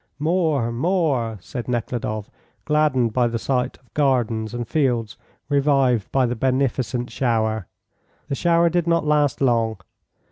"More! 0.17 0.71
more!" 0.71 1.37
said 1.41 1.67
Nekhludoff, 1.67 2.27
gladdened 2.65 3.13
by 3.13 3.27
the 3.27 3.37
sight 3.37 3.77
of 3.77 3.93
gardens 3.93 4.51
and 4.51 4.67
fields 4.67 5.15
revived 5.47 6.11
by 6.11 6.25
the 6.25 6.35
beneficent 6.35 7.11
shower. 7.11 7.67
The 8.27 8.33
shower 8.33 8.69
did 8.71 8.87
not 8.87 9.05
last 9.05 9.41
long. 9.41 9.77